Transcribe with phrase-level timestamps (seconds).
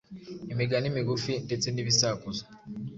[0.53, 2.43] imigani migufi ndetse n’ibisakuzo